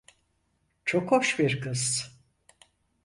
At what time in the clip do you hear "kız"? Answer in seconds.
1.61-2.11